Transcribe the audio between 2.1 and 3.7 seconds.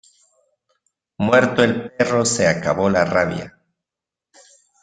se acabó la rabia.